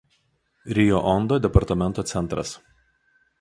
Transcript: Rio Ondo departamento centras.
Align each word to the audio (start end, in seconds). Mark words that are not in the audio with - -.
Rio 0.77 0.99
Ondo 1.15 1.35
departamento 1.45 2.01
centras. 2.13 2.49